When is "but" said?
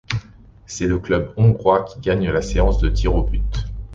3.23-3.65